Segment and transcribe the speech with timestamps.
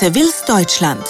[0.00, 1.04] Sevilles Deutschland.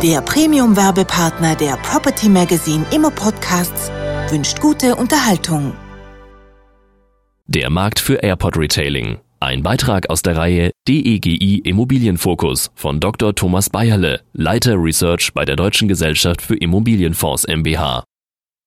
[0.00, 3.90] Der Premium-Werbepartner der Property Magazine Immo Podcasts
[4.30, 5.72] wünscht gute Unterhaltung.
[7.48, 9.18] Der Markt für Airport Retailing.
[9.40, 13.34] Ein Beitrag aus der Reihe DEGI Immobilienfokus von Dr.
[13.34, 18.04] Thomas Bayerle, Leiter Research bei der Deutschen Gesellschaft für Immobilienfonds MBH.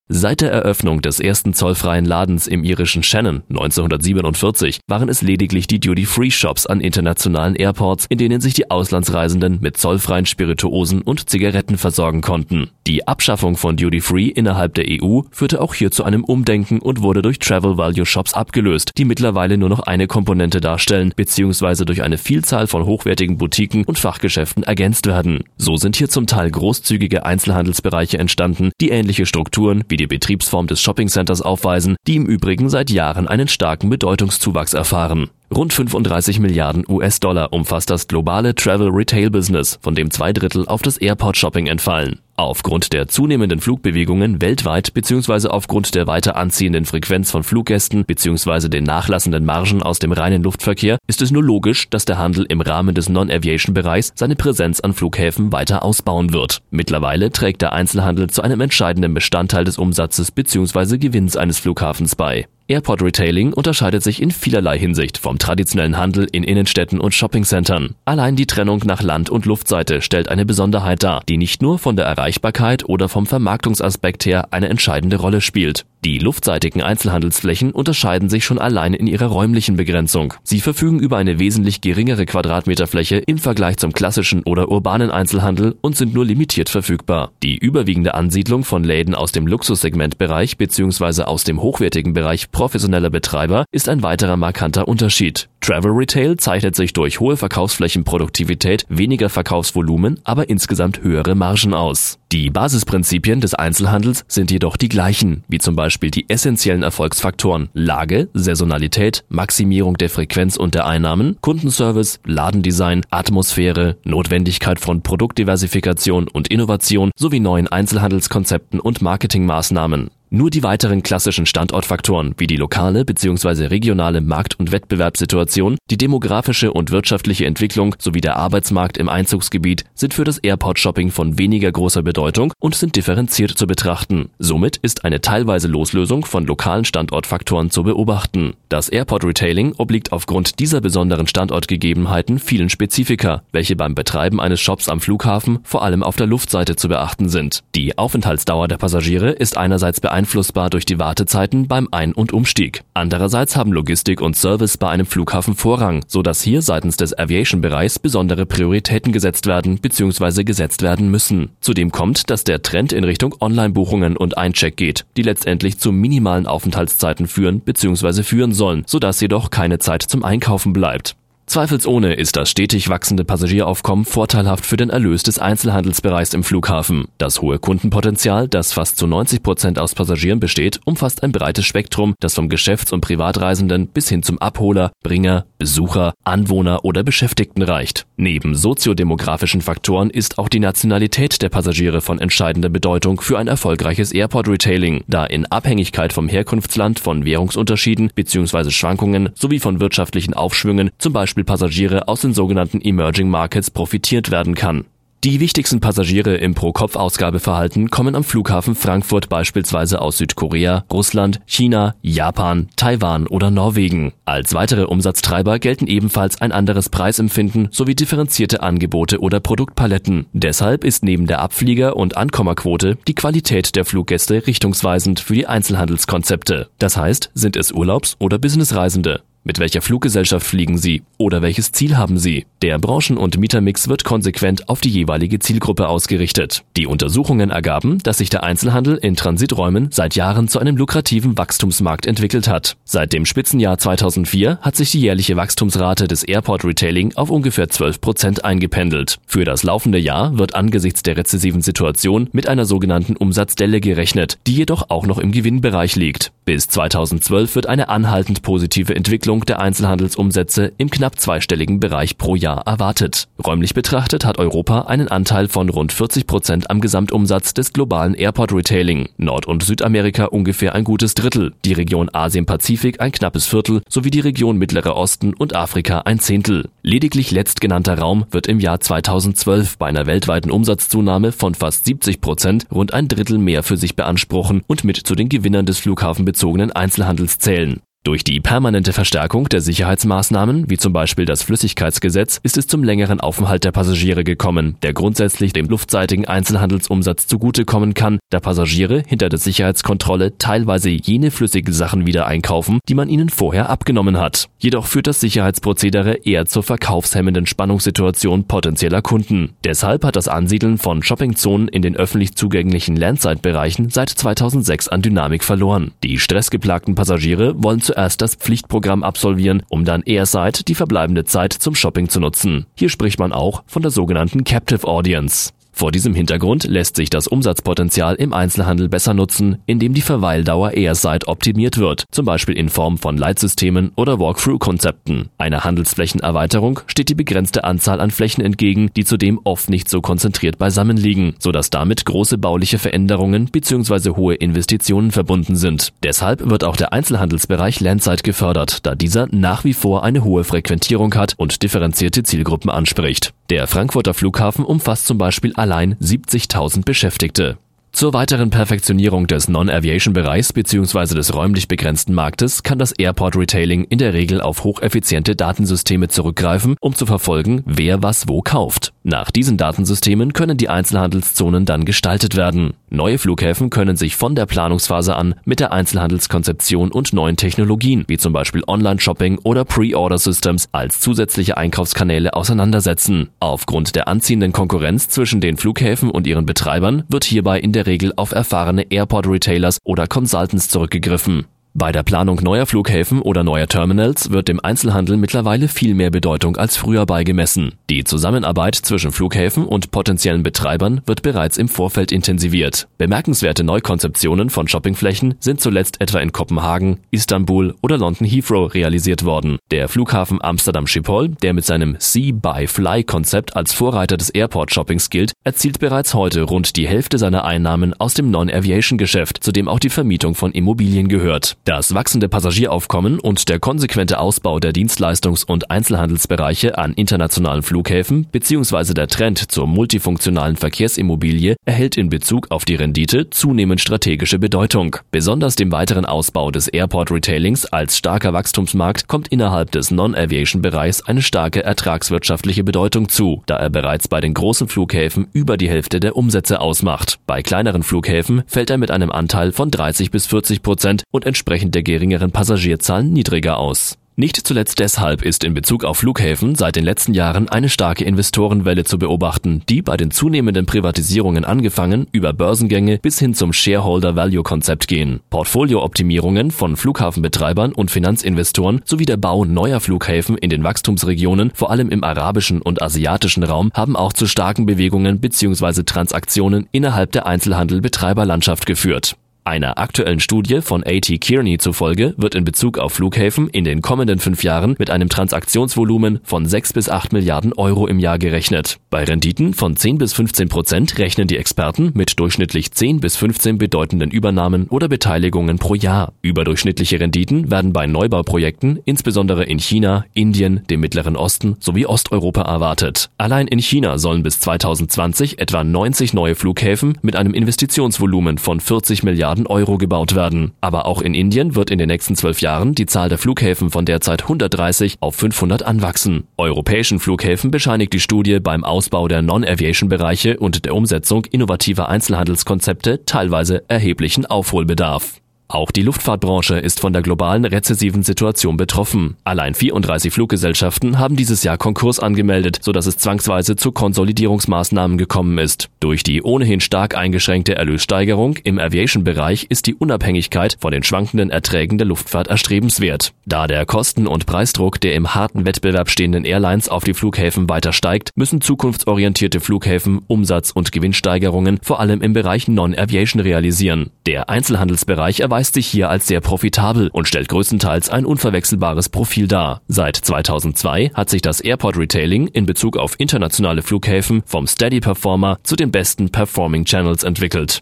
[0.09, 5.81] Seit der Eröffnung des ersten zollfreien Ladens im irischen Shannon 1947 waren es lediglich die
[5.81, 12.21] Duty-Free-Shops an internationalen Airports, in denen sich die Auslandsreisenden mit zollfreien Spirituosen und Zigaretten versorgen
[12.21, 12.69] konnten.
[12.87, 17.21] Die Abschaffung von Duty-Free innerhalb der EU führte auch hier zu einem Umdenken und wurde
[17.21, 21.83] durch Travel Value Shops abgelöst, die mittlerweile nur noch eine Komponente darstellen bzw.
[21.83, 25.43] durch eine Vielzahl von hochwertigen Boutiquen und Fachgeschäften ergänzt werden.
[25.57, 30.81] So sind hier zum Teil großzügige Einzelhandelsbereiche entstanden, die ähnliche Strukturen wie die Betriebsform des
[30.81, 35.29] Shoppingcenters aufweisen, die im Übrigen seit Jahren einen starken Bedeutungszuwachs erfahren.
[35.53, 40.81] Rund 35 Milliarden US-Dollar umfasst das globale Travel Retail Business, von dem zwei Drittel auf
[40.81, 42.19] das Airport Shopping entfallen.
[42.39, 45.47] Aufgrund der zunehmenden Flugbewegungen weltweit bzw.
[45.47, 48.69] aufgrund der weiter anziehenden Frequenz von Fluggästen bzw.
[48.69, 52.61] den nachlassenden Margen aus dem reinen Luftverkehr ist es nur logisch, dass der Handel im
[52.61, 56.61] Rahmen des Non-Aviation-Bereichs seine Präsenz an Flughäfen weiter ausbauen wird.
[56.69, 60.99] Mittlerweile trägt der Einzelhandel zu einem entscheidenden Bestandteil des Umsatzes bzw.
[60.99, 62.45] Gewinns eines Flughafens bei.
[62.69, 67.95] Airport Retailing unterscheidet sich in vielerlei Hinsicht vom traditionellen Handel in Innenstädten und Shoppingcentern.
[68.03, 71.95] Allein die Trennung nach Land- und Luftseite stellt eine Besonderheit dar, die nicht nur von
[71.95, 75.85] der Erreichbarkeit oder vom Vermarktungsaspekt her eine entscheidende Rolle spielt.
[76.05, 80.35] Die luftseitigen Einzelhandelsflächen unterscheiden sich schon allein in ihrer räumlichen Begrenzung.
[80.43, 85.97] Sie verfügen über eine wesentlich geringere Quadratmeterfläche im Vergleich zum klassischen oder urbanen Einzelhandel und
[85.97, 87.31] sind nur limitiert verfügbar.
[87.41, 91.23] Die überwiegende Ansiedlung von Läden aus dem Luxussegmentbereich bzw.
[91.23, 95.49] aus dem hochwertigen Bereich professioneller Betreiber ist ein weiterer markanter Unterschied.
[95.67, 102.19] Travel Retail zeichnet sich durch hohe Verkaufsflächenproduktivität, weniger Verkaufsvolumen, aber insgesamt höhere Margen aus.
[102.31, 108.29] Die Basisprinzipien des Einzelhandels sind jedoch die gleichen, wie zum Beispiel die essentiellen Erfolgsfaktoren Lage,
[108.33, 117.11] Saisonalität, Maximierung der Frequenz und der Einnahmen, Kundenservice, Ladendesign, Atmosphäre, Notwendigkeit von Produktdiversifikation und Innovation
[117.17, 120.11] sowie neuen Einzelhandelskonzepten und Marketingmaßnahmen.
[120.29, 123.67] Nur die weiteren klassischen Standortfaktoren wie die lokale bzw.
[123.67, 130.13] regionale Markt- und Wettbewerbssituation, die demografische und wirtschaftliche Entwicklung sowie der Arbeitsmarkt im Einzugsgebiet sind
[130.13, 134.29] für das Airport-Shopping von weniger großer Bedeutung und sind differenziert zu betrachten.
[134.37, 138.55] Somit ist eine teilweise Loslösung von lokalen Standortfaktoren zu beobachten.
[138.67, 144.99] Das Airport-Retailing obliegt aufgrund dieser besonderen Standortgegebenheiten vielen Spezifika, welche beim Betreiben eines Shops am
[144.99, 147.63] Flughafen vor allem auf der Luftseite zu beachten sind.
[147.75, 152.81] Die Aufenthaltsdauer der Passagiere ist einerseits beeinflusst beeinflussbar durch die Wartezeiten beim Ein- und Umstieg.
[152.95, 158.47] Andererseits haben Logistik und Service bei einem Flughafen Vorrang, so hier seitens des Aviation-Bereichs besondere
[158.47, 160.43] Prioritäten gesetzt werden bzw.
[160.43, 161.49] gesetzt werden müssen.
[161.61, 166.47] Zudem kommt, dass der Trend in Richtung Online-Buchungen und Eincheck geht, die letztendlich zu minimalen
[166.47, 168.23] Aufenthaltszeiten führen bzw.
[168.23, 171.15] führen sollen, sodass jedoch keine Zeit zum Einkaufen bleibt.
[171.47, 177.07] Zweifelsohne ist das stetig wachsende Passagieraufkommen vorteilhaft für den Erlös des Einzelhandelsbereichs im Flughafen.
[177.19, 182.15] Das hohe Kundenpotenzial, das fast zu 90 Prozent aus Passagieren besteht, umfasst ein breites Spektrum,
[182.19, 188.05] das vom Geschäfts- und Privatreisenden bis hin zum Abholer, Bringer, Besucher, Anwohner oder Beschäftigten reicht.
[188.17, 194.11] Neben soziodemografischen Faktoren ist auch die Nationalität der Passagiere von entscheidender Bedeutung für ein erfolgreiches
[194.11, 198.69] Airport-Retailing, da in Abhängigkeit vom Herkunftsland von Währungsunterschieden bzw.
[198.69, 204.31] Schwankungen sowie von wirtschaftlichen Aufschwüngen zum Beispiel Beispiel Passagiere aus den sogenannten Emerging Markets profitiert
[204.31, 204.85] werden kann.
[205.23, 212.69] Die wichtigsten Passagiere im Pro-Kopf-Ausgabeverhalten kommen am Flughafen Frankfurt beispielsweise aus Südkorea, Russland, China, Japan,
[212.75, 214.13] Taiwan oder Norwegen.
[214.25, 220.25] Als weitere Umsatztreiber gelten ebenfalls ein anderes Preisempfinden sowie differenzierte Angebote oder Produktpaletten.
[220.33, 226.69] Deshalb ist neben der Abflieger- und Ankommerquote die Qualität der Fluggäste richtungsweisend für die Einzelhandelskonzepte.
[226.79, 229.21] Das heißt, sind es Urlaubs- oder Businessreisende?
[229.47, 232.45] Mit welcher Fluggesellschaft fliegen Sie oder welches Ziel haben Sie?
[232.61, 236.65] Der Branchen- und Mietermix wird konsequent auf die jeweilige Zielgruppe ausgerichtet.
[236.75, 242.05] Die Untersuchungen ergaben, dass sich der Einzelhandel in Transiträumen seit Jahren zu einem lukrativen Wachstumsmarkt
[242.05, 242.75] entwickelt hat.
[242.83, 248.01] Seit dem Spitzenjahr 2004 hat sich die jährliche Wachstumsrate des Airport Retailing auf ungefähr 12
[248.01, 249.17] Prozent eingependelt.
[249.27, 254.55] Für das laufende Jahr wird angesichts der rezessiven Situation mit einer sogenannten Umsatzdelle gerechnet, die
[254.55, 256.33] jedoch auch noch im Gewinnbereich liegt.
[256.43, 262.35] Bis 2012 wird eine anhaltend positive Entwicklung Steigerung der Einzelhandelsumsätze im knapp zweistelligen Bereich pro
[262.35, 263.27] Jahr erwartet.
[263.45, 268.53] Räumlich betrachtet hat Europa einen Anteil von rund 40 Prozent am Gesamtumsatz des globalen Airport
[268.53, 274.11] Retailing, Nord- und Südamerika ungefähr ein gutes Drittel, die Region Asien-Pazifik ein knappes Viertel sowie
[274.11, 276.69] die Region Mittlerer Osten und Afrika ein Zehntel.
[276.81, 282.65] Lediglich letztgenannter Raum wird im Jahr 2012 bei einer weltweiten Umsatzzunahme von fast 70 Prozent
[282.71, 287.37] rund ein Drittel mehr für sich beanspruchen und mit zu den Gewinnern des flughafenbezogenen Einzelhandels
[287.37, 287.81] zählen.
[288.07, 293.19] Durch die permanente Verstärkung der Sicherheitsmaßnahmen, wie zum Beispiel das Flüssigkeitsgesetz, ist es zum längeren
[293.19, 299.39] Aufenthalt der Passagiere gekommen, der grundsätzlich dem luftseitigen Einzelhandelsumsatz zugutekommen kann, da Passagiere hinter der
[299.39, 304.47] Sicherheitskontrolle teilweise jene flüssigen Sachen wieder einkaufen, die man ihnen vorher abgenommen hat.
[304.57, 309.49] Jedoch führt das Sicherheitsprozedere eher zur verkaufshemmenden Spannungssituation potenzieller Kunden.
[309.65, 315.43] Deshalb hat das Ansiedeln von Shoppingzonen in den öffentlich zugänglichen Landside-Bereichen seit 2006 an Dynamik
[315.43, 315.91] verloren.
[316.05, 321.51] Die stressgeplagten Passagiere wollen zu zuerst das Pflichtprogramm absolvieren, um dann Airside die verbleibende Zeit
[321.51, 322.67] zum Shopping zu nutzen.
[322.75, 325.51] Hier spricht man auch von der sogenannten Captive Audience.
[325.77, 331.27] Vor diesem Hintergrund lässt sich das Umsatzpotenzial im Einzelhandel besser nutzen, indem die Verweildauer Airside
[331.27, 335.29] optimiert wird, zum Beispiel in Form von Leitsystemen oder Walkthrough-Konzepten.
[335.37, 340.57] Einer Handelsflächenerweiterung steht die begrenzte Anzahl an Flächen entgegen, die zudem oft nicht so konzentriert
[340.57, 344.15] beisammen liegen, sodass damit große bauliche Veränderungen bzw.
[344.15, 345.93] hohe Investitionen verbunden sind.
[346.01, 351.13] Deshalb wird auch der Einzelhandelsbereich Landside gefördert, da dieser nach wie vor eine hohe Frequentierung
[351.13, 353.31] hat und differenzierte Zielgruppen anspricht.
[353.51, 357.57] Der Frankfurter Flughafen umfasst zum Beispiel allein 70.000 Beschäftigte.
[357.91, 361.15] Zur weiteren Perfektionierung des Non-Aviation-Bereichs bzw.
[361.15, 366.75] des räumlich begrenzten Marktes kann das Airport Retailing in der Regel auf hocheffiziente Datensysteme zurückgreifen,
[366.79, 368.93] um zu verfolgen, wer was wo kauft.
[369.09, 372.73] Nach diesen Datensystemen können die Einzelhandelszonen dann gestaltet werden.
[372.89, 378.17] Neue Flughäfen können sich von der Planungsphase an mit der Einzelhandelskonzeption und neuen Technologien, wie
[378.17, 383.29] zum Beispiel Online-Shopping oder Pre-Order-Systems, als zusätzliche Einkaufskanäle auseinandersetzen.
[383.39, 388.11] Aufgrund der anziehenden Konkurrenz zwischen den Flughäfen und ihren Betreibern wird hierbei in der Regel
[388.17, 391.45] auf erfahrene Airport-Retailers oder Consultants zurückgegriffen.
[391.79, 396.57] Bei der Planung neuer Flughäfen oder neuer Terminals wird dem Einzelhandel mittlerweile viel mehr Bedeutung
[396.57, 397.75] als früher beigemessen.
[397.91, 402.87] Die Zusammenarbeit zwischen Flughäfen und potenziellen Betreibern wird bereits im Vorfeld intensiviert.
[402.97, 409.59] Bemerkenswerte Neukonzeptionen von Shoppingflächen sind zuletzt etwa in Kopenhagen, Istanbul oder London Heathrow realisiert worden.
[409.69, 416.15] Der Flughafen Amsterdam Schiphol, der mit seinem See-by-Fly-Konzept als Vorreiter des Airport-Shoppings gilt, erzielt bereits
[416.15, 420.51] heute rund die Hälfte seiner Einnahmen aus dem Non-Aviation-Geschäft, zu dem auch die Vermietung von
[420.53, 421.55] Immobilien gehört.
[421.67, 428.93] Das wachsende Passagieraufkommen und der konsequente Ausbau der Dienstleistungs- und Einzelhandelsbereiche an internationalen Flughäfen bzw.
[428.93, 434.95] der Trend zur multifunktionalen Verkehrsimmobilie erhält in Bezug auf die Rendite zunehmend strategische Bedeutung.
[435.11, 441.21] Besonders dem weiteren Ausbau des Airport Retailings als starker Wachstumsmarkt kommt innerhalb des Non-Aviation-Bereichs eine
[441.21, 446.15] starke ertragswirtschaftliche Bedeutung zu, da er bereits bei den großen Flughäfen über die Hälfte der
[446.15, 447.19] Umsätze ausmacht.
[447.27, 451.56] Bei kleineren Flughäfen fällt er mit einem Anteil von 30 bis 40 Prozent und entsprechend
[451.57, 453.97] entsprechend der geringeren Passagierzahlen niedriger aus.
[454.19, 458.83] Nicht zuletzt deshalb ist in Bezug auf Flughäfen seit den letzten Jahren eine starke Investorenwelle
[458.83, 465.19] zu beobachten, die bei den zunehmenden Privatisierungen angefangen über Börsengänge bis hin zum Shareholder-Value-Konzept gehen.
[465.29, 471.89] Portfoliooptimierungen von Flughafenbetreibern und Finanzinvestoren sowie der Bau neuer Flughäfen in den Wachstumsregionen, vor allem
[471.89, 475.83] im arabischen und asiatischen Raum, haben auch zu starken Bewegungen bzw.
[475.83, 479.15] Transaktionen innerhalb der Einzelhandel-Betreiberlandschaft geführt.
[479.47, 481.19] Einer aktuellen Studie von A.T.
[481.19, 486.19] Kearney zufolge wird in Bezug auf Flughäfen in den kommenden fünf Jahren mit einem Transaktionsvolumen
[486.23, 488.77] von 6 bis 8 Milliarden Euro im Jahr gerechnet.
[488.89, 493.57] Bei Renditen von 10 bis 15 Prozent rechnen die Experten mit durchschnittlich 10 bis 15
[493.57, 496.11] bedeutenden Übernahmen oder Beteiligungen pro Jahr.
[496.21, 503.11] Überdurchschnittliche Renditen werden bei Neubauprojekten insbesondere in China, Indien, dem Mittleren Osten sowie Osteuropa erwartet.
[503.17, 509.03] Allein in China sollen bis 2020 etwa 90 neue Flughäfen mit einem Investitionsvolumen von 40
[509.03, 510.51] Milliarden Milliarden Euro gebaut werden.
[510.61, 513.85] Aber auch in Indien wird in den nächsten zwölf Jahren die Zahl der Flughäfen von
[513.85, 516.27] derzeit 130 auf 500 anwachsen.
[516.37, 523.63] Europäischen Flughäfen bescheinigt die Studie beim Ausbau der Non-Aviation-Bereiche und der Umsetzung innovativer Einzelhandelskonzepte teilweise
[523.67, 525.21] erheblichen Aufholbedarf.
[525.49, 529.15] Auch die Luftfahrtbranche ist von der globalen rezessiven Situation betroffen.
[529.23, 535.69] Allein 34 Fluggesellschaften haben dieses Jahr Konkurs angemeldet, sodass es zwangsweise zu Konsolidierungsmaßnahmen gekommen ist.
[535.79, 541.77] Durch die ohnehin stark eingeschränkte Erlössteigerung im Aviation-Bereich ist die Unabhängigkeit von den schwankenden Erträgen
[541.77, 543.13] der Luftfahrt erstrebenswert.
[543.25, 547.71] Da der Kosten- und Preisdruck der im harten Wettbewerb stehenden Airlines auf die Flughäfen weiter
[547.71, 553.91] steigt, müssen zukunftsorientierte Flughäfen Umsatz- und Gewinnsteigerungen vor allem im Bereich Non-Aviation realisieren.
[554.05, 559.27] Der Einzelhandelsbereich erweitert erweist sich hier als sehr profitabel und stellt größtenteils ein unverwechselbares Profil
[559.27, 559.61] dar.
[559.67, 565.37] Seit 2002 hat sich das Airport Retailing in Bezug auf internationale Flughäfen vom Steady Performer
[565.43, 567.61] zu den besten Performing Channels entwickelt.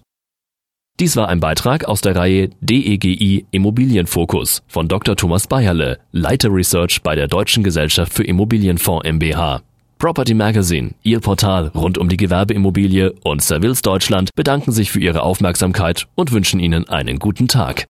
[1.02, 5.18] Dies war ein Beitrag aus der Reihe DEGI Immobilienfokus von Dr.
[5.18, 9.65] Thomas Bayerle, Leiter Research bei der Deutschen Gesellschaft für Immobilienfonds MBH.
[9.98, 15.24] Property Magazine, Ihr Portal rund um die Gewerbeimmobilie und Servils Deutschland bedanken sich für Ihre
[15.24, 17.84] Aufmerksamkeit und wünschen Ihnen einen guten Tag.